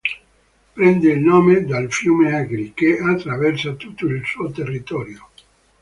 [0.73, 5.29] Prende il nome dal fiume Agri, che attraversa tutto il suo territorio.